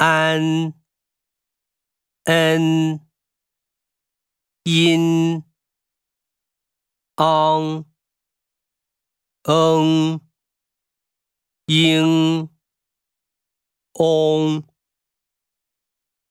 [0.00, 0.72] 安
[2.24, 3.06] 恩
[4.64, 5.44] 音
[7.16, 7.84] on
[9.42, 10.18] 嗯
[11.66, 12.48] 英
[13.92, 14.64] on。